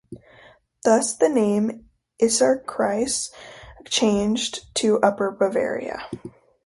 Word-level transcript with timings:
Thus, 0.83 1.15
the 1.15 1.29
name 1.29 1.87
Isarkreis 2.19 3.29
changed 3.85 4.73
to 4.77 4.99
Upper 5.01 5.29
Bavaria. 5.29 6.07